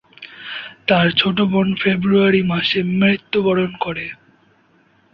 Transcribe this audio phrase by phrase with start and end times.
[0.87, 4.05] তার ছোট বোন ফেব্রুয়ারি মাসে মৃত্যুবরণ করে।